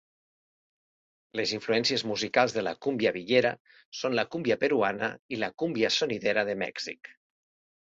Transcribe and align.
Les 1.39 1.51
influències 1.57 2.03
musicals 2.11 2.55
de 2.55 2.63
la 2.69 2.73
Cumbia 2.87 3.13
villera 3.19 3.53
són 4.01 4.17
la 4.21 4.25
Cumbia 4.33 4.59
peruana 4.65 5.13
i 5.37 5.41
la 5.45 5.53
Cumbia 5.65 5.95
sonidera 6.01 6.49
de 6.51 6.59
Mèxic. 6.67 7.17